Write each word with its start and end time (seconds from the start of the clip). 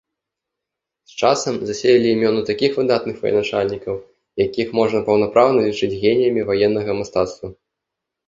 З 1.09 1.17
часам 1.23 1.55
засеялі 1.69 2.07
імёны 2.11 2.41
такіх 2.49 2.71
выдатных 2.79 3.15
военачальнікаў, 3.25 3.95
якіх 4.45 4.67
можна 4.79 4.99
паўнапраўна 5.09 5.59
лічыць 5.67 5.97
геніямі 6.07 6.41
ваеннага 6.51 6.91
мастацтва. 7.01 7.47